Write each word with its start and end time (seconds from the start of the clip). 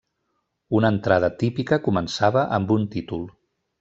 Una 0.77 0.89
entrada 0.93 1.29
típica 1.43 1.79
començava 1.91 2.47
amb 2.59 2.75
un 2.77 2.89
títol. 2.97 3.29